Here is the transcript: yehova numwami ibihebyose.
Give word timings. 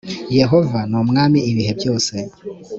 yehova 0.39 0.79
numwami 0.89 1.39
ibihebyose. 1.51 2.15